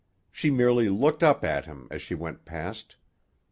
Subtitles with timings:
[0.31, 2.95] She merely looked up at him as she went past.